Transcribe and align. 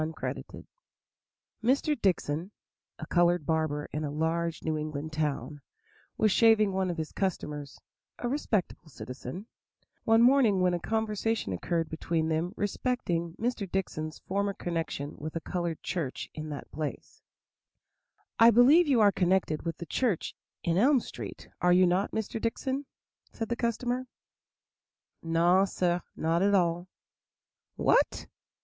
WHY 0.01 0.33
HE 0.33 0.33
LEFT 0.33 0.67
Mr. 1.85 2.01
Dickson, 2.01 2.49
a 2.97 3.05
colored 3.05 3.45
barber 3.45 3.87
in 3.93 4.03
a 4.03 4.09
large 4.09 4.63
New 4.63 4.75
England 4.75 5.13
town, 5.13 5.61
was 6.17 6.31
shaving 6.31 6.71
one 6.73 6.89
of 6.89 6.97
his 6.97 7.11
customers, 7.11 7.79
a 8.17 8.27
respectable 8.27 8.89
citizen, 8.89 9.45
one 10.03 10.23
morning, 10.23 10.59
when 10.59 10.73
a 10.73 10.79
conversation 10.79 11.53
occurred 11.53 11.87
between 11.87 12.29
them 12.29 12.51
respecting 12.57 13.35
Mr. 13.39 13.71
Dickson's 13.71 14.17
former 14.17 14.55
connection 14.55 15.13
with 15.19 15.35
a 15.35 15.39
colored 15.39 15.79
church 15.83 16.31
in 16.33 16.49
that 16.49 16.71
place: 16.71 17.21
"I 18.39 18.49
believe 18.49 18.87
you 18.87 19.01
are 19.01 19.11
connected 19.11 19.61
with 19.61 19.77
the 19.77 19.85
church 19.85 20.35
in 20.63 20.77
Elm 20.79 20.99
Street, 20.99 21.47
are 21.61 21.71
you 21.73 21.85
not, 21.85 22.09
Mr. 22.09 22.41
Dickson?" 22.41 22.87
said 23.33 23.49
the 23.49 23.55
customer. 23.55 24.07
"No, 25.21 25.63
sah, 25.65 25.99
not 26.15 26.41
at 26.41 26.55
all." 26.55 26.87
"What! 27.75 28.25